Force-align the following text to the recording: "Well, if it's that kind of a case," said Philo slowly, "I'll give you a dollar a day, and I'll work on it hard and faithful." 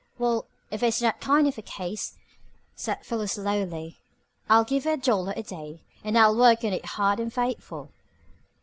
"Well, 0.17 0.47
if 0.71 0.81
it's 0.81 0.97
that 1.01 1.21
kind 1.21 1.47
of 1.47 1.59
a 1.59 1.61
case," 1.61 2.17
said 2.75 3.05
Philo 3.05 3.27
slowly, 3.27 3.99
"I'll 4.49 4.63
give 4.63 4.85
you 4.85 4.93
a 4.93 4.97
dollar 4.97 5.33
a 5.37 5.43
day, 5.43 5.83
and 6.03 6.17
I'll 6.17 6.35
work 6.35 6.63
on 6.63 6.73
it 6.73 6.85
hard 6.85 7.19
and 7.19 7.31
faithful." 7.31 7.91